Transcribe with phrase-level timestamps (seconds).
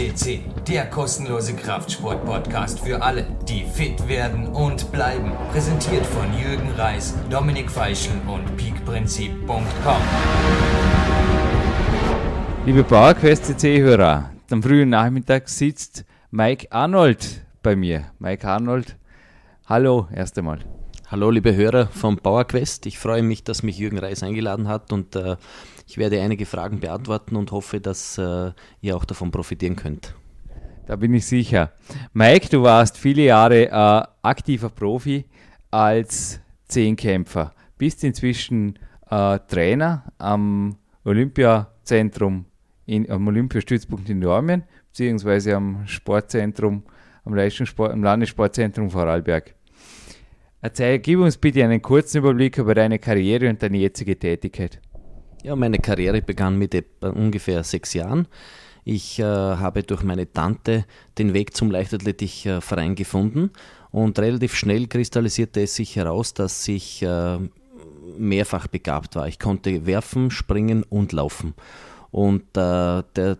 [0.00, 5.32] FCC, der kostenlose Kraftsport-Podcast für alle, die fit werden und bleiben.
[5.52, 10.02] Präsentiert von Jürgen Reis, Dominik Feischl und peakprinzip.com.
[12.64, 18.06] Liebe PowerQuest CC-Hörer, am frühen Nachmittag sitzt Mike Arnold bei mir.
[18.18, 18.96] Mike Arnold,
[19.66, 20.60] hallo erst einmal.
[21.10, 22.86] Hallo liebe Hörer vom PowerQuest.
[22.86, 25.36] Ich freue mich, dass mich Jürgen Reis eingeladen hat und äh,
[25.90, 30.14] ich werde einige Fragen beantworten und hoffe, dass äh, ihr auch davon profitieren könnt.
[30.86, 31.72] Da bin ich sicher.
[32.12, 35.24] Mike, du warst viele Jahre äh, aktiver Profi
[35.72, 37.52] als Zehnkämpfer.
[37.76, 38.78] Bist inzwischen
[39.10, 42.44] äh, Trainer am Olympiazentrum,
[42.86, 46.84] in, am Olympiastützpunkt in Dormien, beziehungsweise am Sportzentrum,
[47.24, 49.56] am, Leistungssport, am Landessportzentrum Vorarlberg.
[50.60, 54.80] Erzähl, gib uns bitte einen kurzen Überblick über deine Karriere und deine jetzige Tätigkeit.
[55.42, 58.28] Ja, meine Karriere begann mit ungefähr sechs Jahren.
[58.84, 60.84] Ich äh, habe durch meine Tante
[61.18, 63.50] den Weg zum Leichtathletikverein gefunden
[63.90, 67.38] und relativ schnell kristallisierte es sich heraus, dass ich äh,
[68.18, 69.28] mehrfach begabt war.
[69.28, 71.54] Ich konnte werfen, springen und laufen.
[72.10, 73.38] Und äh, der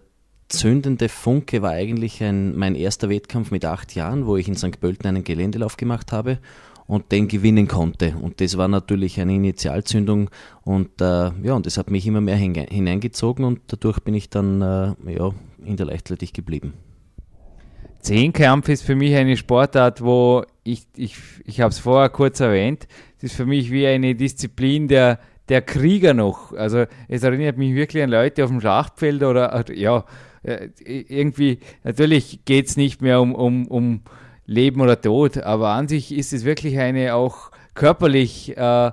[0.49, 4.81] zündende Funke war eigentlich ein, mein erster Wettkampf mit acht Jahren, wo ich in St.
[4.81, 6.39] Pölten einen Geländelauf gemacht habe
[6.91, 8.17] und den gewinnen konnte.
[8.21, 10.29] Und das war natürlich eine Initialzündung
[10.63, 14.61] und äh, ja, und das hat mich immer mehr hineingezogen und dadurch bin ich dann
[14.61, 15.31] äh, ja,
[15.65, 16.73] in der Leichtathletik geblieben.
[18.01, 22.89] Zehnkampf ist für mich eine Sportart, wo ich, ich, ich habe es vorher kurz erwähnt,
[23.19, 26.53] es ist für mich wie eine Disziplin der, der Krieger noch.
[26.55, 30.05] Also es erinnert mich wirklich an Leute auf dem Schlachtfeld oder ja,
[30.43, 34.01] äh, irgendwie, natürlich geht es nicht mehr um, um, um
[34.47, 35.39] Leben oder Tod.
[35.39, 38.91] Aber an sich ist es wirklich eine auch körperlich äh,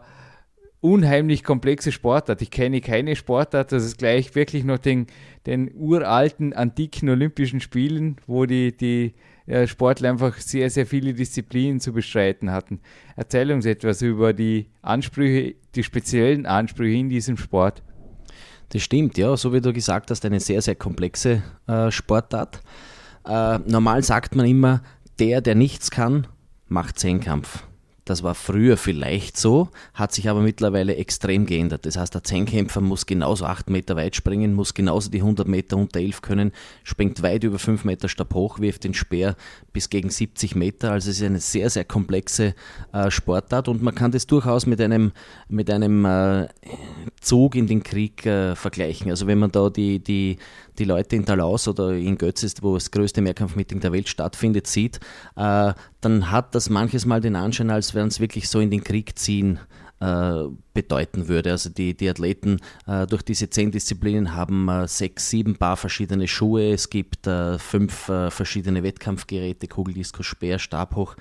[0.82, 2.42] unheimlich komplexe Sportart.
[2.42, 5.08] Ich kenne keine Sportart, das ist gleich wirklich noch den,
[5.46, 9.14] den uralten, antiken Olympischen Spielen, wo die, die
[9.48, 12.80] äh, Sportler einfach sehr, sehr viele Disziplinen zu bestreiten hatten.
[13.16, 17.82] Erzähl uns etwas über die Ansprüche, die speziellen Ansprüche in diesem Sport.
[18.70, 22.62] Das stimmt, ja, so wie du gesagt hast, eine sehr, sehr komplexe äh, Sportart.
[23.26, 24.82] Äh, normal sagt man immer,
[25.20, 26.28] der, der nichts kann,
[26.68, 27.67] macht Zehnkampf.
[28.08, 31.86] Das war früher vielleicht so, hat sich aber mittlerweile extrem geändert.
[31.86, 35.76] Das heißt, der Zehnkämpfer muss genauso 8 Meter weit springen, muss genauso die 100 Meter
[35.76, 36.54] unter 11 können,
[36.86, 39.36] springt weit über 5 Meter Stab hoch, wirft den Speer
[39.74, 40.92] bis gegen 70 Meter.
[40.94, 42.56] Also es ist eine sehr, sehr komplexe
[42.94, 45.12] äh, Sportart und man kann das durchaus mit einem,
[45.50, 46.48] mit einem äh,
[47.20, 49.12] Zug in den Krieg äh, vergleichen.
[49.12, 50.38] Also wenn man da die, die,
[50.80, 55.02] die Leute in Talaus oder in Götzis, wo das größte Mehrkampfmeeting der Welt stattfindet, sieht,
[55.36, 58.84] äh, dann hat das manches Mal den Anschein, als wären es wirklich so in den
[58.84, 59.60] Krieg ziehen
[60.00, 60.44] äh,
[60.76, 61.50] bedeuten würde.
[61.50, 66.28] Also die, die Athleten äh, durch diese zehn Disziplinen haben äh, sechs, sieben Paar verschiedene
[66.28, 67.28] Schuhe, es gibt
[67.58, 67.94] fünf
[68.30, 71.16] verschiedene Wettkampfgeräte, Kugeldiskus, Speer, Stabhoch.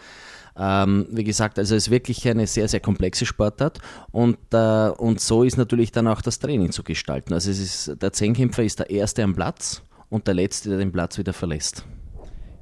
[0.58, 3.78] Ähm, wie gesagt, also es ist wirklich eine sehr, sehr komplexe Sportart
[4.12, 7.32] und, und so ist natürlich dann auch das Training zu gestalten.
[7.32, 10.92] Also es ist, der Zehnkämpfer ist der Erste am Platz und der Letzte, der den
[10.92, 11.86] Platz wieder verlässt.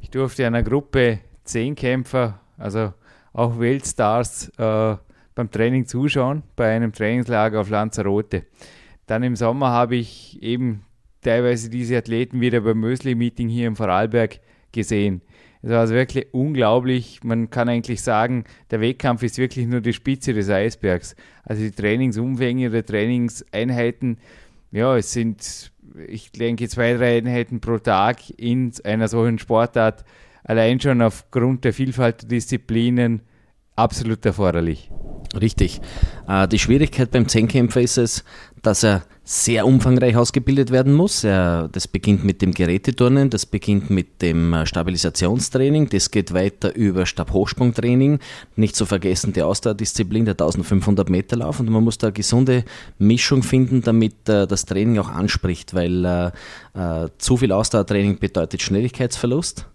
[0.00, 2.94] Ich durfte einer Gruppe Zehnkämpfer, also
[3.34, 4.96] auch Weltstars, äh,
[5.34, 8.46] beim Training zuschauen, bei einem Trainingslager auf Lanzarote.
[9.06, 10.84] Dann im Sommer habe ich eben
[11.20, 14.38] teilweise diese Athleten wieder beim Mösli-Meeting hier im Vorarlberg
[14.72, 15.20] gesehen.
[15.62, 17.24] Es war also wirklich unglaublich.
[17.24, 21.16] Man kann eigentlich sagen, der Wettkampf ist wirklich nur die Spitze des Eisbergs.
[21.42, 24.18] Also die Trainingsumfänge oder Trainingseinheiten,
[24.70, 25.72] ja, es sind,
[26.06, 30.04] ich denke, zwei, drei Einheiten pro Tag in einer solchen Sportart
[30.44, 33.22] allein schon aufgrund der Vielfalt der Disziplinen
[33.76, 34.90] absolut erforderlich.
[35.40, 35.80] Richtig.
[36.28, 38.24] Äh, die Schwierigkeit beim Zehnkämpfer ist es,
[38.62, 41.22] dass er sehr umfangreich ausgebildet werden muss.
[41.22, 47.06] Das beginnt mit dem Geräteturnen, das beginnt mit dem äh, Stabilisationstraining, das geht weiter über
[47.06, 48.18] Stabhochsprungtraining,
[48.56, 52.64] nicht zu vergessen die Ausdauerdisziplin, der 1500 Meter Lauf und man muss da eine gesunde
[52.98, 56.32] Mischung finden, damit äh, das Training auch anspricht, weil
[57.18, 59.66] zu viel Ausdauertraining bedeutet Schnelligkeitsverlust.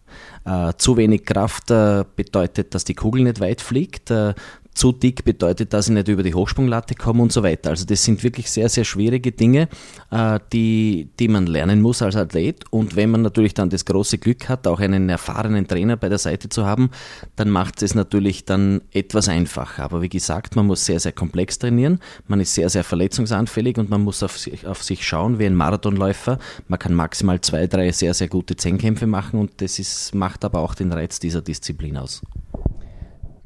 [0.46, 4.10] Uh, zu wenig Kraft uh, bedeutet, dass die Kugel nicht weit fliegt.
[4.10, 4.34] Uh,
[4.80, 7.72] zu dick bedeutet, dass ich nicht über die Hochsprunglatte komme und so weiter.
[7.72, 9.68] Also das sind wirklich sehr, sehr schwierige Dinge,
[10.10, 12.64] äh, die, die man lernen muss als Athlet.
[12.70, 16.18] Und wenn man natürlich dann das große Glück hat, auch einen erfahrenen Trainer bei der
[16.18, 16.92] Seite zu haben,
[17.36, 19.84] dann macht es natürlich dann etwas einfacher.
[19.84, 22.00] Aber wie gesagt, man muss sehr, sehr komplex trainieren,
[22.30, 25.56] man ist sehr, sehr verletzungsanfällig und man muss auf sich, auf sich schauen wie ein
[25.56, 26.40] Marathonläufer.
[26.70, 30.60] Man kann maximal zwei, drei sehr, sehr gute Zehnkämpfe machen und das ist, macht aber
[30.60, 32.22] auch den Reiz dieser Disziplin aus.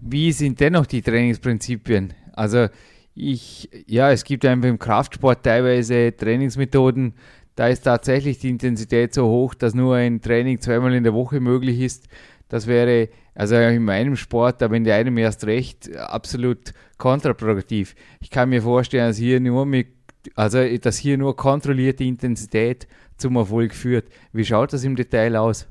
[0.06, 2.14] Wie sind dennoch die Trainingsprinzipien?
[2.34, 2.68] Also
[3.16, 7.14] ich, ja, es gibt einfach im Kraftsport teilweise Trainingsmethoden,
[7.56, 11.40] da ist tatsächlich die Intensität so hoch, dass nur ein Training zweimal in der Woche
[11.40, 12.08] möglich ist.
[12.50, 17.96] Das wäre also in meinem Sport, aber in deinem erst recht, absolut kontraproduktiv.
[18.22, 19.88] Ich kann mir vorstellen, dass hier nur mit,
[20.36, 24.06] also dass hier nur kontrollierte Intensität zum Erfolg führt.
[24.32, 25.68] Wie schaut das im Detail aus?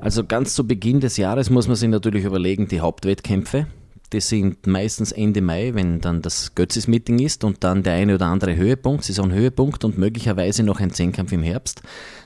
[0.00, 3.66] Also ganz zu Beginn des Jahres muss man sich natürlich überlegen, die Hauptwettkämpfe.
[4.12, 8.26] Die sind meistens Ende Mai, wenn dann das Götzis-Meeting ist und dann der eine oder
[8.26, 11.82] andere Höhepunkt, Saisonhöhepunkt und möglicherweise noch ein Zehnkampf im Herbst.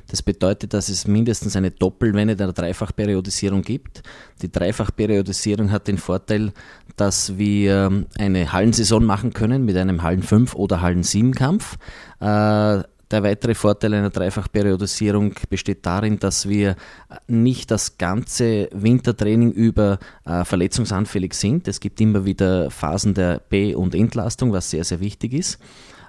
[0.06, 4.02] Das bedeutet, dass es mindestens eine Doppelwelle der Dreifachperiodisierung gibt.
[4.40, 6.52] Die Dreifachperiodisierung hat den Vorteil,
[6.96, 11.76] dass wir eine Hallensaison machen können mit einem Hallen 5 oder Hallen 7 Kampf.
[12.20, 16.76] Äh, der weitere Vorteil einer Dreifachperiodisierung besteht darin, dass wir
[17.26, 21.68] nicht das ganze Wintertraining über äh, verletzungsanfällig sind.
[21.68, 25.58] Es gibt immer wieder Phasen der Be- und Entlastung, was sehr, sehr wichtig ist.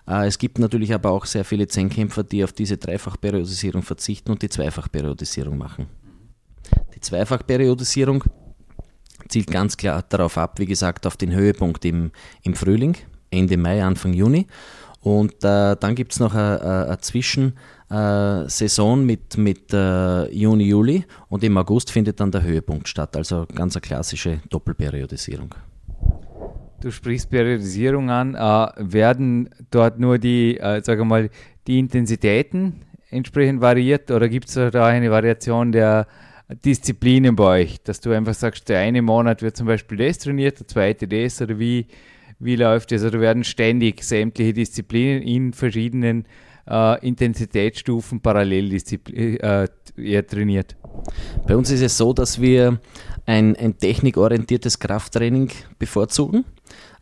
[0.07, 4.42] Äh, es gibt natürlich aber auch sehr viele Zehnkämpfer, die auf diese Dreifachperiodisierung verzichten und
[4.42, 5.88] die Zweifachperiodisierung machen.
[6.95, 8.24] Die Zweifachperiodisierung
[9.27, 12.12] zielt ganz klar darauf ab, wie gesagt, auf den Höhepunkt im,
[12.44, 12.95] im Frühling,
[13.31, 14.47] Ende Mai, Anfang Juni
[15.06, 21.44] und äh, dann gibt es noch eine, Zwischensaison äh, mit, mit äh, Juni, Juli und
[21.44, 23.16] im August findet dann der Höhepunkt statt.
[23.16, 25.54] Also ganz eine klassische Doppelperiodisierung.
[26.81, 28.34] Du sprichst Periodisierung an.
[28.34, 31.30] Äh, werden dort nur die, äh, sage mal,
[31.68, 32.81] die Intensitäten
[33.12, 36.07] entsprechend variiert oder gibt es da eine Variation der
[36.66, 40.62] Disziplinen bei euch, dass du einfach sagst, der eine Monat wird zum Beispiel das trainiert,
[40.62, 41.86] der zweite das oder wie,
[42.39, 42.91] wie läuft?
[42.91, 46.25] Also werden ständig sämtliche Disziplinen in verschiedenen
[46.67, 50.75] äh, Intensitätsstufen parallel äh, trainiert.
[51.47, 52.79] Bei uns ist es so, dass wir
[53.25, 55.49] ein, ein technikorientiertes Krafttraining
[55.79, 56.45] bevorzugen.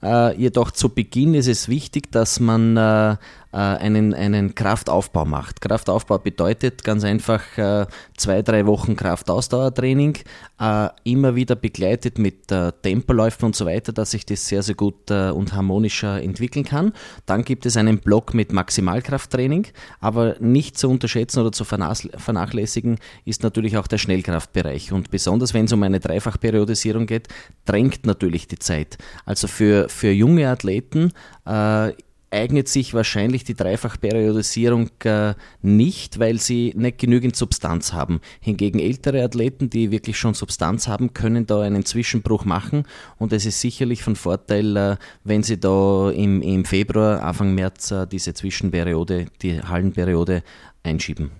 [0.01, 3.15] Äh, jedoch zu Beginn ist es wichtig, dass man äh,
[3.57, 5.61] einen, einen Kraftaufbau macht.
[5.61, 7.85] Kraftaufbau bedeutet ganz einfach äh,
[8.17, 10.17] zwei, drei Wochen Kraftausdauertraining,
[10.59, 15.09] äh, immer wieder begleitet mit Tempoläufen und so weiter, dass sich das sehr, sehr gut
[15.11, 16.93] und harmonischer entwickeln kann.
[17.25, 19.67] Dann gibt es einen Block mit Maximalkrafttraining,
[19.99, 24.91] aber nicht zu unterschätzen oder zu vernachlässigen ist natürlich auch der Schnellkraftbereich.
[24.91, 27.27] Und besonders wenn es um eine Dreifachperiodisierung geht,
[27.65, 28.97] drängt natürlich die Zeit.
[29.25, 31.11] Also für, für junge Athleten
[31.45, 31.91] äh,
[32.33, 38.19] eignet sich wahrscheinlich die Dreifachperiodisierung äh, nicht, weil sie nicht genügend Substanz haben.
[38.41, 42.83] Hingegen ältere Athleten, die wirklich schon Substanz haben, können da einen Zwischenbruch machen
[43.17, 47.91] und es ist sicherlich von Vorteil, äh, wenn sie da im, im Februar, Anfang März
[47.91, 50.43] äh, diese Zwischenperiode, die Hallenperiode
[50.83, 51.31] einschieben.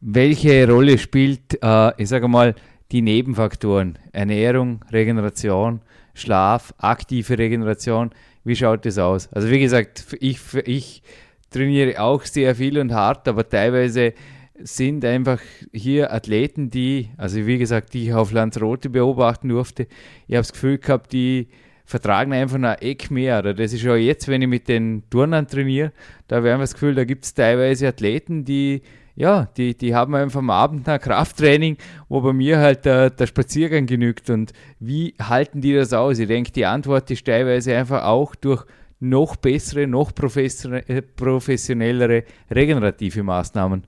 [0.00, 2.54] Welche Rolle spielt, äh, ich sage mal,
[2.90, 5.80] die Nebenfaktoren Ernährung, Regeneration,
[6.14, 8.10] Schlaf, aktive Regeneration?
[8.44, 9.32] Wie schaut das aus?
[9.32, 11.02] Also wie gesagt, ich, ich
[11.50, 14.14] trainiere auch sehr viel und hart, aber teilweise
[14.58, 15.40] sind einfach
[15.72, 19.86] hier Athleten, die, also wie gesagt, die ich auf Lanzarote beobachten durfte,
[20.26, 21.48] ich habe das Gefühl gehabt, die
[21.84, 23.38] vertragen einfach ein Eck mehr.
[23.38, 25.92] Oder das ist auch jetzt, wenn ich mit den Turnern trainiere,
[26.28, 28.82] da habe ich einfach das Gefühl, da gibt es teilweise Athleten, die
[29.14, 31.76] ja, die, die haben einfach am Abend ein Krafttraining,
[32.08, 34.30] wo bei mir halt der, der Spaziergang genügt.
[34.30, 36.18] Und wie halten die das aus?
[36.18, 38.64] Ich denke, die Antwort ist teilweise einfach auch durch
[39.00, 43.84] noch bessere, noch äh, professionellere regenerative Maßnahmen.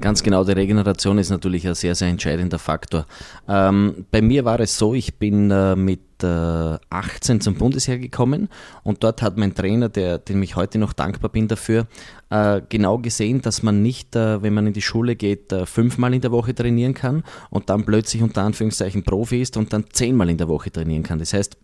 [0.00, 3.06] Ganz genau, die Regeneration ist natürlich ein sehr, sehr entscheidender Faktor.
[3.48, 8.48] Ähm, bei mir war es so, ich bin äh, mit äh, 18 zum Bundesheer gekommen
[8.82, 11.86] und dort hat mein Trainer, der, dem ich heute noch dankbar bin dafür,
[12.30, 16.14] äh, genau gesehen, dass man nicht, äh, wenn man in die Schule geht, äh, fünfmal
[16.14, 20.30] in der Woche trainieren kann und dann plötzlich unter Anführungszeichen Profi ist und dann zehnmal
[20.30, 21.18] in der Woche trainieren kann.
[21.18, 21.56] Das heißt,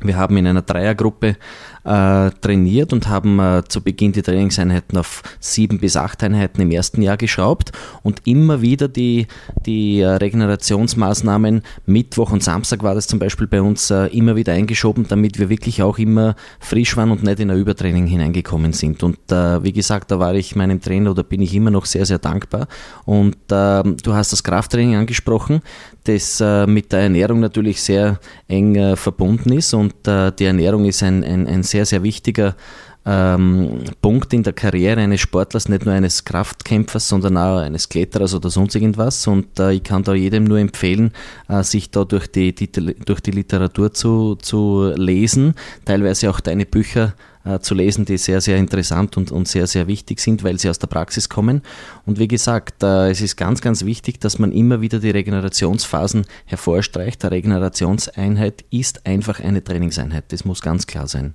[0.00, 1.36] wir haben in einer Dreiergruppe
[1.84, 6.70] äh, trainiert und haben äh, zu Beginn die Trainingseinheiten auf sieben bis acht Einheiten im
[6.70, 7.72] ersten Jahr geschraubt
[8.02, 9.26] und immer wieder die,
[9.64, 14.52] die äh, Regenerationsmaßnahmen Mittwoch und Samstag war das zum Beispiel bei uns äh, immer wieder
[14.52, 19.02] eingeschoben, damit wir wirklich auch immer frisch waren und nicht in ein Übertraining hineingekommen sind.
[19.02, 22.04] Und äh, wie gesagt, da war ich meinem Trainer oder bin ich immer noch sehr,
[22.04, 22.66] sehr dankbar.
[23.04, 25.62] Und ähm, du hast das Krafttraining angesprochen,
[26.06, 31.24] das äh, mit der Ernährung natürlich sehr eng verbunden ist und die Ernährung ist ein,
[31.24, 32.56] ein, ein sehr sehr, sehr wichtiger
[33.04, 38.34] ähm, Punkt in der Karriere eines Sportlers, nicht nur eines Kraftkämpfers, sondern auch eines Kletterers
[38.34, 39.26] oder sonst irgendwas.
[39.26, 41.12] Und äh, ich kann da jedem nur empfehlen,
[41.48, 46.66] äh, sich da durch die, die, durch die Literatur zu, zu lesen, teilweise auch deine
[46.66, 47.14] Bücher
[47.46, 50.68] äh, zu lesen, die sehr, sehr interessant und, und sehr, sehr wichtig sind, weil sie
[50.68, 51.62] aus der Praxis kommen.
[52.04, 56.26] Und wie gesagt, äh, es ist ganz, ganz wichtig, dass man immer wieder die Regenerationsphasen
[56.44, 57.24] hervorstreicht.
[57.24, 60.24] Eine Regenerationseinheit ist einfach eine Trainingseinheit.
[60.32, 61.34] Das muss ganz klar sein.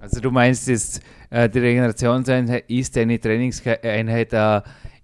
[0.00, 4.32] Also du meinst jetzt, äh, die Regenerationseinheit ist eine Trainingseinheit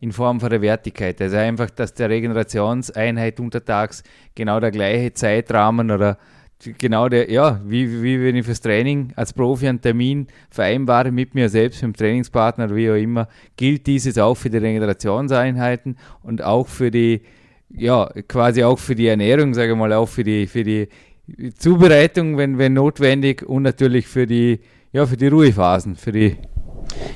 [0.01, 1.21] in Form von der Wertigkeit.
[1.23, 4.03] Also einfach, dass der Regenerationseinheit untertags
[4.35, 6.19] genau der gleiche Zeitrahmen oder
[6.79, 11.35] genau der, ja, wie, wie wenn ich fürs Training als Profi einen Termin vereinbare mit
[11.35, 16.43] mir selbst, mit dem Trainingspartner wie auch immer, gilt dieses auch für die Regenerationseinheiten und
[16.43, 17.23] auch für die,
[17.71, 20.89] ja, quasi auch für die Ernährung, sage ich mal, auch für die, für die
[21.57, 24.61] Zubereitung, wenn, wenn notwendig und natürlich für die,
[24.93, 26.37] ja, für die Ruhephasen, für die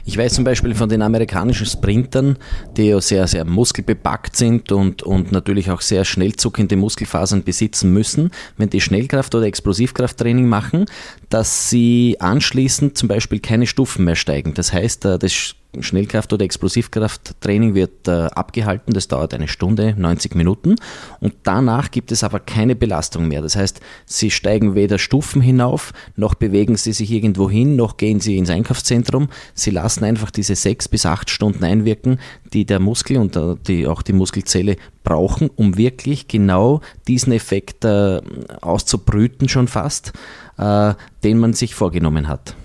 [0.05, 2.37] ich weiß zum Beispiel von den amerikanischen Sprintern,
[2.77, 7.93] die ja sehr, sehr muskelbepackt sind und, und natürlich auch sehr schnell zuckende Muskelfasern besitzen
[7.93, 10.87] müssen, wenn die Schnellkraft- oder Explosivkrafttraining machen,
[11.29, 14.55] dass sie anschließend zum Beispiel keine Stufen mehr steigen.
[14.55, 18.93] Das heißt, äh, das Schnellkraft- oder Explosivkrafttraining wird äh, abgehalten.
[18.93, 20.77] Das dauert eine Stunde, 90 Minuten.
[21.21, 23.43] Und danach gibt es aber keine Belastung mehr.
[23.43, 28.21] Das heißt, Sie steigen weder Stufen hinauf, noch bewegen Sie sich irgendwo hin, noch gehen
[28.21, 29.29] Sie ins Einkaufszentrum.
[29.55, 32.19] Sie lassen einfach diese sechs bis acht Stunden einwirken,
[32.53, 37.85] die der Muskel und äh, die, auch die Muskelzelle brauchen, um wirklich genau diesen Effekt
[37.85, 38.21] äh,
[38.61, 40.13] auszubrüten schon fast,
[40.59, 42.57] äh, den man sich vorgenommen hat.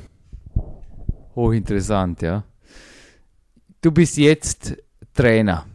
[1.35, 2.43] Hochinteressant, ja
[3.81, 4.77] du bist jetzt
[5.13, 5.65] Trainer.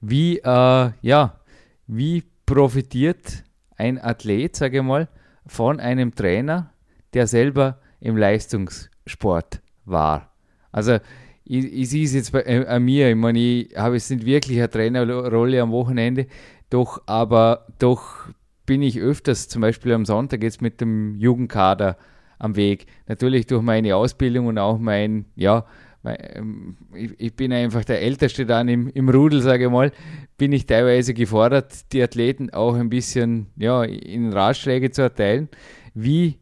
[0.00, 1.40] Wie, äh, ja,
[1.86, 3.44] wie profitiert
[3.76, 5.08] ein Athlet, sage ich mal,
[5.46, 6.72] von einem Trainer,
[7.12, 10.32] der selber im Leistungssport war?
[10.70, 10.98] Also,
[11.44, 14.58] ich, ich sehe es jetzt bei äh, mir, ich meine, ich habe jetzt nicht wirklich
[14.58, 16.26] eine Trainerrolle am Wochenende,
[16.70, 18.28] doch, aber doch
[18.64, 21.96] bin ich öfters, zum Beispiel am Sonntag jetzt mit dem Jugendkader
[22.38, 22.86] am Weg.
[23.06, 25.66] Natürlich durch meine Ausbildung und auch mein, ja,
[26.04, 26.76] ähm,
[27.18, 29.92] ich, bin einfach der Älteste dann im, im Rudel, sage ich mal,
[30.36, 35.48] bin ich teilweise gefordert, die Athleten auch ein bisschen ja, in Ratschläge zu erteilen.
[35.94, 36.38] Wie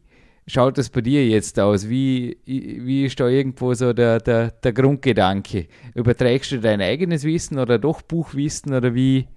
[0.47, 1.89] schaut das bei dir jetzt aus?
[1.89, 5.67] Wie, wie ist da irgendwo so der, der, der Grundgedanke?
[5.93, 9.27] Überträgst du dein eigenes Wissen oder doch Buchwissen oder wie?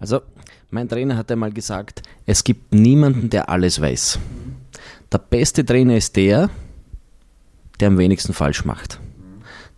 [0.00, 0.20] Also,
[0.70, 4.18] mein Trainer hat einmal gesagt, es gibt niemanden, der alles weiß.
[5.12, 6.50] Der beste Trainer ist der,
[7.80, 9.00] der am wenigsten falsch macht.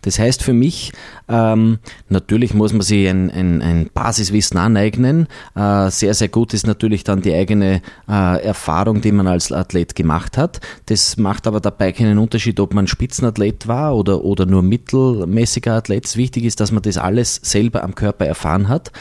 [0.01, 0.91] Das heißt für mich,
[1.27, 1.79] ähm,
[2.09, 5.27] natürlich muss man sich ein, ein, ein Basiswissen aneignen.
[5.55, 9.95] Äh, sehr, sehr gut ist natürlich dann die eigene äh, Erfahrung, die man als Athlet
[9.95, 10.59] gemacht hat.
[10.87, 16.15] Das macht aber dabei keinen Unterschied, ob man Spitzenathlet war oder, oder nur mittelmäßiger Athlet.
[16.17, 18.91] Wichtig ist, dass man das alles selber am Körper erfahren hat.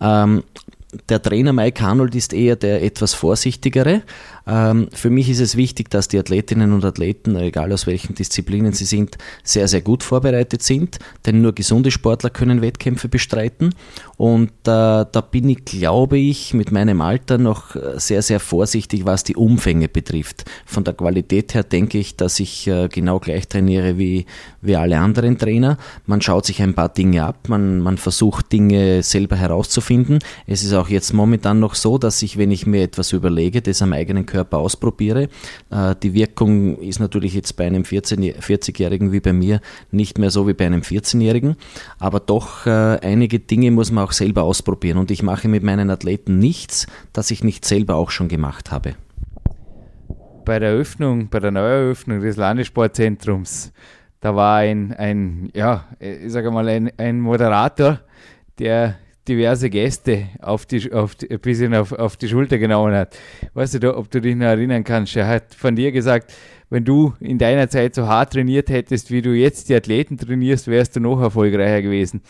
[0.00, 0.44] Ähm,
[1.08, 4.02] der Trainer Mike Arnold ist eher der etwas vorsichtigere.
[4.46, 8.72] Ähm, für mich ist es wichtig, dass die Athletinnen und Athleten, egal aus welchen Disziplinen
[8.72, 13.74] sie sind, sehr, sehr gut vorbereitet sind, denn nur gesunde Sportler können Wettkämpfe bestreiten.
[14.16, 19.24] Und äh, da bin ich, glaube ich, mit meinem Alter noch sehr, sehr vorsichtig, was
[19.24, 20.44] die Umfänge betrifft.
[20.66, 24.26] Von der Qualität her denke ich, dass ich äh, genau gleich trainiere wie,
[24.60, 25.78] wie alle anderen Trainer.
[26.06, 30.18] Man schaut sich ein paar Dinge ab, man, man versucht Dinge selber herauszufinden.
[30.46, 33.82] Es ist auch jetzt momentan noch so, dass ich, wenn ich mir etwas überlege, das
[33.82, 35.28] am eigenen Körper ausprobiere.
[35.70, 39.60] Äh, die Wirkung ist natürlich jetzt bei einem 40-Jährigen wie bei mir
[39.90, 41.56] nicht mehr so wie bei einem 14-Jährigen,
[41.98, 45.90] aber doch äh, einige Dinge muss man auch selber ausprobieren und ich mache mit meinen
[45.90, 48.94] Athleten nichts, das ich nicht selber auch schon gemacht habe.
[50.44, 53.72] Bei der Eröffnung, bei der Neueröffnung des Landessportzentrums,
[54.20, 58.00] da war ein, ein ja, ich sage mal, ein, ein Moderator,
[58.58, 58.96] der
[59.28, 63.16] diverse Gäste auf die, auf die, ein bisschen auf, auf die Schulter genommen hat.
[63.54, 65.16] Weißt du, ob du dich noch erinnern kannst?
[65.16, 66.32] Er hat von dir gesagt,
[66.70, 70.68] wenn du in deiner Zeit so hart trainiert hättest, wie du jetzt die Athleten trainierst,
[70.68, 72.22] wärst du noch erfolgreicher gewesen.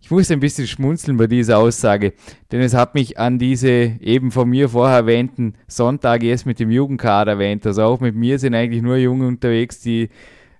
[0.00, 2.12] Ich muss ein bisschen schmunzeln bei dieser Aussage,
[2.50, 6.70] denn es hat mich an diese eben von mir vorher erwähnten Sonntage erst mit dem
[6.70, 7.64] Jugendkader erwähnt.
[7.66, 10.08] Also auch mit mir sind eigentlich nur Junge unterwegs, die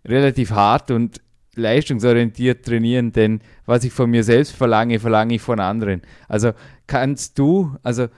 [0.05, 1.21] relativ hart und
[1.55, 6.03] leistungsorientiert trainieren, denn was ich von mir selbst verlange, verlange ich von anderen.
[6.29, 6.53] Also
[6.87, 8.09] kannst du, also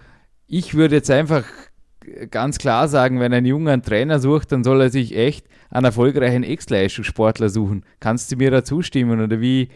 [0.47, 1.45] ich würde jetzt einfach
[2.31, 5.87] ganz klar sagen, wenn ein Junger einen Trainer sucht, dann soll er sich echt einen
[5.87, 7.85] erfolgreichen Ex-Leistungssportler suchen.
[8.01, 9.69] Kannst du mir da zustimmen oder wie,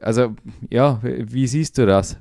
[0.00, 0.34] also
[0.70, 2.18] ja, wie siehst du das?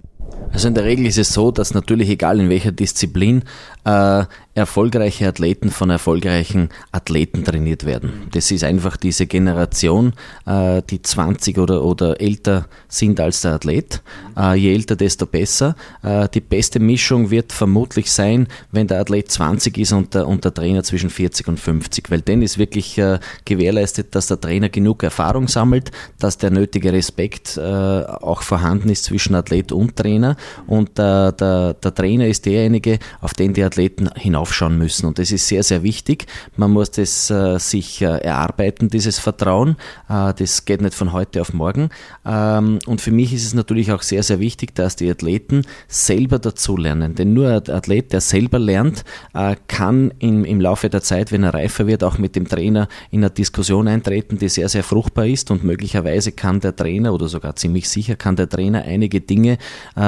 [0.55, 3.43] Also in der Regel ist es so, dass natürlich egal in welcher Disziplin
[3.83, 4.23] äh,
[4.55, 8.27] erfolgreiche Athleten von erfolgreichen Athleten trainiert werden.
[8.31, 10.13] Das ist einfach diese Generation,
[10.45, 14.01] äh, die 20 oder, oder älter sind als der Athlet.
[14.37, 15.75] Äh, je älter, desto besser.
[16.01, 20.45] Äh, die beste Mischung wird vermutlich sein, wenn der Athlet 20 ist und der, und
[20.45, 24.69] der Trainer zwischen 40 und 50, weil dann ist wirklich äh, gewährleistet, dass der Trainer
[24.69, 30.14] genug Erfahrung sammelt, dass der nötige Respekt äh, auch vorhanden ist zwischen Athlet und Trainer
[30.15, 30.35] Trainer
[30.67, 35.05] und der, der, der Trainer ist derjenige, auf den die Athleten hinaufschauen müssen.
[35.05, 36.25] Und das ist sehr, sehr wichtig.
[36.55, 39.75] Man muss das äh, sich äh, erarbeiten, dieses Vertrauen.
[40.09, 41.89] Äh, das geht nicht von heute auf morgen.
[42.25, 46.39] Ähm, und für mich ist es natürlich auch sehr, sehr wichtig, dass die Athleten selber
[46.39, 47.15] dazulernen.
[47.15, 49.03] Denn nur ein Athlet, der selber lernt,
[49.33, 52.87] äh, kann im, im Laufe der Zeit, wenn er reifer wird, auch mit dem Trainer
[53.11, 57.27] in eine Diskussion eintreten, die sehr, sehr fruchtbar ist und möglicherweise kann der Trainer oder
[57.27, 59.57] sogar ziemlich sicher kann der Trainer einige Dinge
[59.97, 60.04] ähm,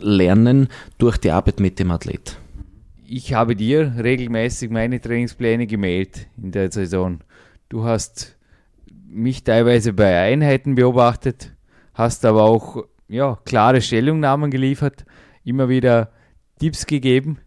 [0.00, 2.38] lernen durch die Arbeit mit dem Athlet.
[3.08, 7.20] Ich habe dir regelmäßig meine Trainingspläne gemeldet in der Saison.
[7.68, 8.36] Du hast
[9.08, 11.52] mich teilweise bei Einheiten beobachtet,
[11.94, 15.04] hast aber auch ja, klare Stellungnahmen geliefert,
[15.44, 16.10] immer wieder
[16.58, 17.38] Tipps gegeben.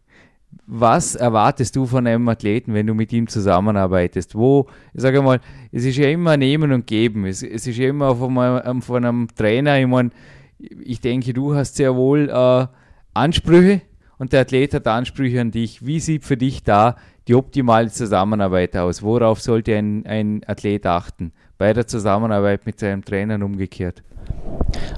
[0.66, 4.36] Was erwartest du von einem Athleten, wenn du mit ihm zusammenarbeitest?
[4.36, 5.40] Wo, ich sage mal,
[5.72, 7.26] es ist ja immer Nehmen und Geben.
[7.26, 10.12] Es, es ist ja immer von einem, von einem Trainer, ich meine,
[10.60, 12.68] ich denke, du hast sehr wohl äh,
[13.14, 13.82] Ansprüche
[14.18, 15.86] und der Athlet hat Ansprüche an dich.
[15.86, 16.96] Wie sieht für dich da
[17.28, 19.02] die optimale Zusammenarbeit aus?
[19.02, 24.04] Worauf sollte ein, ein Athlet achten bei der Zusammenarbeit mit seinem Trainer und umgekehrt?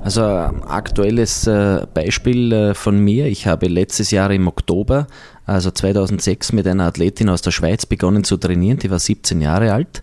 [0.03, 3.27] Also aktuelles äh, Beispiel äh, von mir.
[3.27, 5.07] Ich habe letztes Jahr im Oktober,
[5.45, 8.79] also 2006, mit einer Athletin aus der Schweiz begonnen zu trainieren.
[8.79, 10.01] Die war 17 Jahre alt.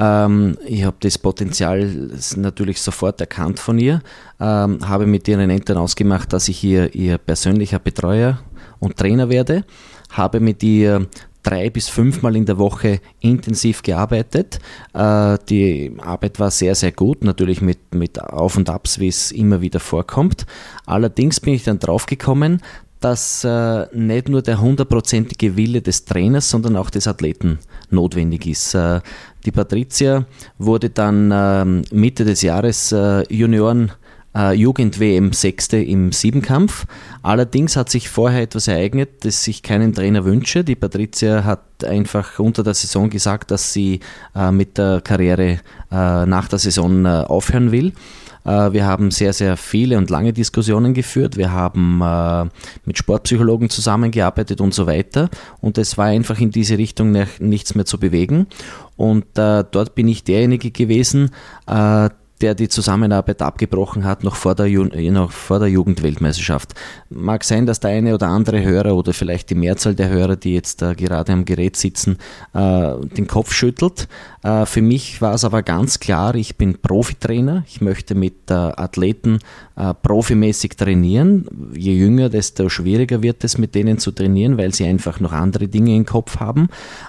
[0.00, 1.90] Ähm, ich habe das Potenzial
[2.36, 4.00] natürlich sofort erkannt von ihr,
[4.40, 8.38] ähm, habe mit ihren Eltern ausgemacht, dass ich ihr, ihr persönlicher Betreuer
[8.78, 9.64] und Trainer werde,
[10.10, 11.06] habe mit ihr
[11.42, 14.58] drei bis fünfmal in der Woche intensiv gearbeitet.
[14.94, 19.32] Äh, die Arbeit war sehr, sehr gut, natürlich mit, mit Auf und Abs, wie es
[19.32, 20.46] immer wieder vorkommt.
[20.86, 22.62] Allerdings bin ich dann draufgekommen,
[23.00, 28.74] dass äh, nicht nur der hundertprozentige Wille des Trainers, sondern auch des Athleten notwendig ist.
[28.74, 29.00] Äh,
[29.44, 30.24] die Patricia
[30.58, 33.92] wurde dann äh, Mitte des Jahres äh, Junioren
[34.34, 36.86] äh, Jugend-WM Sechste im Siebenkampf.
[37.22, 40.64] Allerdings hat sich vorher etwas ereignet, das ich keinen Trainer wünsche.
[40.64, 44.00] Die Patricia hat einfach unter der Saison gesagt, dass sie
[44.34, 47.92] äh, mit der Karriere äh, nach der Saison äh, aufhören will.
[48.44, 51.36] Äh, wir haben sehr, sehr viele und lange Diskussionen geführt.
[51.36, 52.48] Wir haben äh,
[52.84, 55.28] mit Sportpsychologen zusammengearbeitet und so weiter.
[55.60, 58.46] Und es war einfach in diese Richtung nichts mehr zu bewegen.
[58.96, 61.30] Und dort bin ich derjenige gewesen,
[62.40, 66.74] der die Zusammenarbeit abgebrochen hat, noch vor der, Ju noch vor der Jugendweltmeisterschaft.
[67.10, 70.54] Mag sein, dass der eine oder andere Hörer oder vielleicht die Mehrzahl der Hörer, die
[70.54, 72.18] jetzt äh, gerade am Gerät sitzen,
[72.54, 74.08] äh, den Kopf schüttelt.
[74.42, 77.64] Äh, für mich war es aber ganz klar, ich bin Profitrainer.
[77.66, 79.38] Ich möchte mit Athleten
[79.76, 81.46] äh, profimäßig trainieren.
[81.74, 85.68] Je jünger, desto schwieriger wird es mit denen zu trainieren, weil sie einfach noch andere
[85.68, 86.68] Dinge im Kopf haben.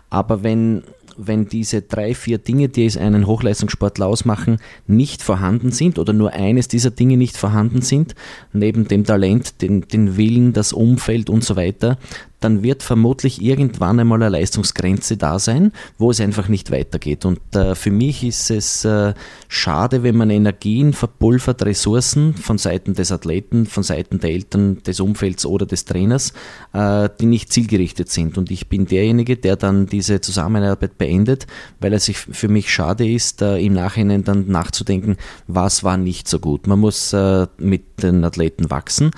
[0.10, 0.84] Aber wenn
[1.28, 4.58] wenn diese drei, vier Dinge, die es einen Hochleistungssportler ausmachen,
[4.88, 8.16] nicht vorhanden sind oder nur eines dieser Dinge nicht vorhanden sind,
[8.54, 11.98] neben dem Talent, den, den Willen, das Umfeld und so weiter,
[12.42, 17.24] dann wird vermutlich irgendwann einmal eine Leistungsgrenze da sein, wo es einfach nicht weitergeht.
[17.24, 19.14] Und äh, für mich ist es äh,
[19.48, 25.00] schade, wenn man Energien verpulvert, Ressourcen von Seiten des Athleten, von Seiten der Eltern, des
[25.00, 26.34] Umfelds oder des Trainers,
[26.74, 28.38] äh, die nicht zielgerichtet sind.
[28.38, 31.46] Und ich bin derjenige, der dann diese Zusammenarbeit beendet,
[31.80, 36.28] weil es sich für mich schade ist, äh, im Nachhinein dann nachzudenken, was war nicht
[36.28, 36.66] so gut.
[36.66, 39.12] Man muss äh, mit den Athleten wachsen.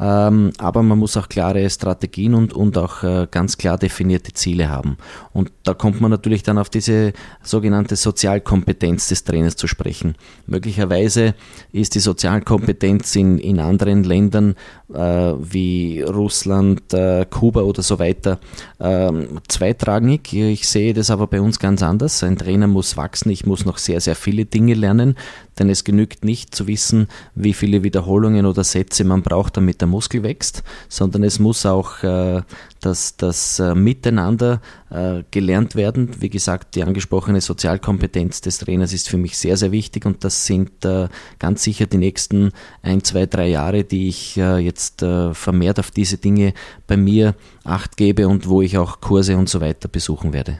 [0.00, 4.68] Ähm, aber man muss auch klare Strategien und, und auch äh, ganz klar definierte Ziele
[4.68, 4.96] haben.
[5.32, 10.16] Und da kommt man natürlich dann auf diese sogenannte Sozialkompetenz des Trainers zu sprechen.
[10.46, 11.34] Möglicherweise
[11.72, 14.56] ist die Sozialkompetenz in, in anderen Ländern
[14.92, 18.38] äh, wie Russland, äh, Kuba oder so weiter
[18.80, 20.32] ähm, zweitrangig.
[20.32, 22.22] Ich sehe das aber bei uns ganz anders.
[22.22, 25.16] Ein Trainer muss wachsen, ich muss noch sehr, sehr viele Dinge lernen,
[25.58, 29.88] denn es genügt nicht zu wissen, wie viele Wiederholungen oder Sätze man braucht, damit der
[29.88, 32.42] Muskel wächst, sondern es muss auch äh,
[32.80, 36.10] das, das äh, Miteinander äh, gelernt werden.
[36.20, 40.46] Wie gesagt, die angesprochene Sozialkompetenz des Trainers ist für mich sehr, sehr wichtig und das
[40.46, 45.34] sind äh, ganz sicher die nächsten ein, zwei, drei Jahre, die ich äh, jetzt äh,
[45.34, 46.54] vermehrt auf diese Dinge
[46.86, 50.58] bei mir acht gebe und wo ich auch Kurse und so weiter besuchen werde.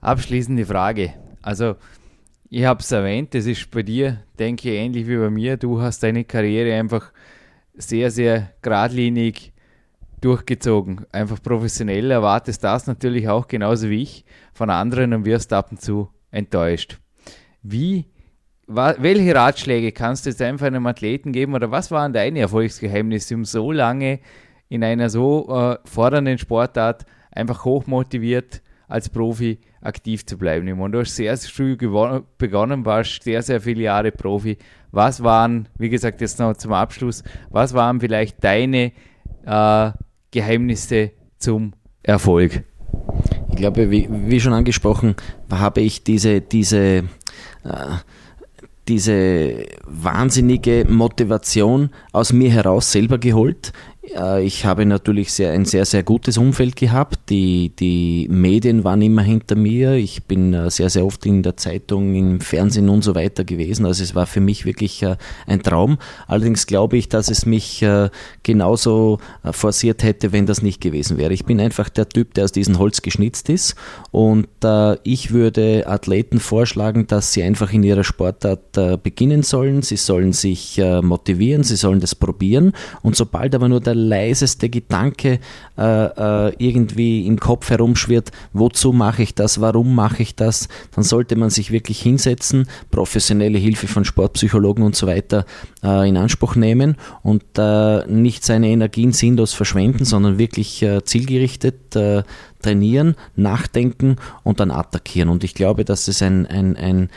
[0.00, 1.14] Abschließende Frage.
[1.42, 1.76] Also
[2.54, 5.56] ich habe es erwähnt, das ist bei dir, denke ich, ähnlich wie bei mir.
[5.56, 7.10] Du hast deine Karriere einfach
[7.72, 9.54] sehr, sehr geradlinig
[10.20, 11.06] durchgezogen.
[11.12, 15.80] Einfach professionell erwartest das natürlich auch genauso wie ich von anderen und wirst ab und
[15.80, 16.98] zu enttäuscht.
[17.62, 18.04] Wie,
[18.66, 23.46] welche Ratschläge kannst du jetzt einfach einem Athleten geben oder was waren deine Erfolgsgeheimnisse, um
[23.46, 24.20] so lange
[24.68, 30.66] in einer so äh, fordernden Sportart einfach hochmotiviert als Profi aktiv zu bleiben?
[30.68, 34.58] Ich meine, du hast sehr früh begonnen, warst sehr, sehr viele Jahre Profi.
[34.90, 38.92] Was waren, wie gesagt, jetzt noch zum Abschluss, was waren vielleicht deine
[39.44, 39.90] äh,
[40.30, 42.64] Geheimnisse zum Erfolg?
[43.50, 45.14] Ich glaube, wie, wie schon angesprochen,
[45.50, 47.02] habe ich diese, diese, äh,
[48.88, 53.72] diese wahnsinnige Motivation aus mir heraus selber geholt.
[54.02, 57.30] Äh, ich habe natürlich sehr, ein sehr, sehr gutes Umfeld gehabt.
[57.30, 59.94] Die, die Medien waren immer hinter mir.
[59.94, 63.86] Ich bin äh, sehr, sehr oft in der Zeitung, im Fernsehen und so weiter gewesen.
[63.86, 65.98] Also es war für mich wirklich äh, ein Traum.
[66.26, 67.84] Allerdings glaube ich, dass es mich
[68.42, 69.18] genauso
[69.50, 71.32] forciert hätte, wenn das nicht gewesen wäre.
[71.32, 73.74] Ich bin einfach der Typ, der aus diesem Holz geschnitzt ist.
[74.10, 74.48] Und
[75.02, 79.82] ich würde Athleten vorschlagen, dass sie einfach in ihrer Sportart beginnen sollen.
[79.82, 82.72] Sie sollen sich motivieren, sie sollen das probieren.
[83.02, 85.38] Und sobald aber nur der der leiseste Gedanke
[85.78, 91.04] äh, äh, irgendwie im Kopf herumschwirrt, wozu mache ich das, warum mache ich das, dann
[91.04, 95.44] sollte man sich wirklich hinsetzen, professionelle Hilfe von Sportpsychologen und so weiter
[95.82, 101.94] äh, in Anspruch nehmen und äh, nicht seine Energien sinnlos verschwenden, sondern wirklich äh, zielgerichtet
[101.96, 102.22] äh,
[102.62, 105.28] trainieren, nachdenken und dann attackieren.
[105.28, 107.10] Und ich glaube, dass es ein, ein, ein,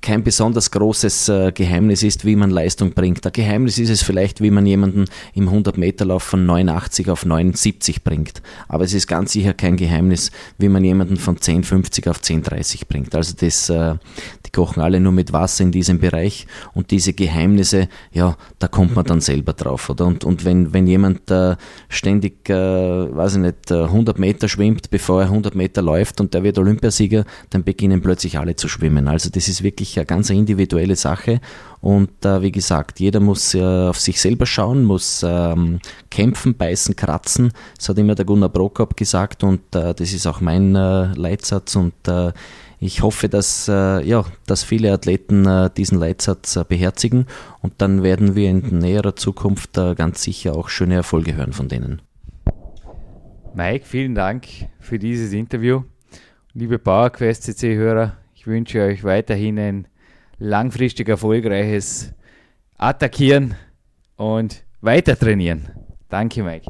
[0.00, 3.26] kein besonders großes äh, Geheimnis ist, wie man Leistung bringt.
[3.26, 8.42] Ein Geheimnis ist es vielleicht, wie man jemanden im 100-Meter-Lauf von 89 auf 79 bringt.
[8.68, 13.14] Aber es ist ganz sicher kein Geheimnis, wie man jemanden von 10,50 auf 10,30 bringt.
[13.14, 13.96] Also das, äh,
[14.46, 18.94] die kochen alle nur mit Wasser in diesem Bereich und diese Geheimnisse, ja, da kommt
[18.94, 19.90] man dann selber drauf.
[19.90, 20.06] Oder?
[20.06, 21.56] Und, und wenn, wenn jemand äh,
[21.88, 26.42] ständig, weiß ich nicht, 100 äh, Meter schwimmt, bevor er 100 Meter läuft und der
[26.42, 29.08] wird Olympiasieger, dann beginnen plötzlich alle zu schwimmen.
[29.08, 31.40] Also das ist wirklich eine ganz individuelle Sache.
[31.80, 36.94] Und äh, wie gesagt, jeder muss äh, auf sich selber schauen, muss ähm, kämpfen, beißen,
[36.96, 37.52] kratzen.
[37.76, 41.76] Das hat immer der Gunnar Prokop gesagt und äh, das ist auch mein äh, Leitsatz.
[41.76, 42.32] Und äh,
[42.80, 47.26] ich hoffe, dass, äh, ja, dass viele Athleten diesen Leitsatz beherzigen
[47.60, 52.00] und dann werden wir in näherer Zukunft ganz sicher auch schöne Erfolge hören von denen.
[53.52, 54.46] Mike, vielen Dank
[54.78, 55.82] für dieses Interview.
[56.52, 59.86] Liebe PowerQuest CC-Hörer, ich wünsche euch weiterhin ein
[60.38, 62.14] langfristig erfolgreiches
[62.78, 63.54] Attackieren
[64.16, 65.68] und weiter trainieren.
[66.08, 66.64] Danke, Mike.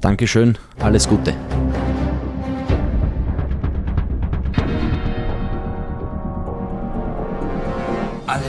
[0.00, 1.34] Dankeschön, alles Gute.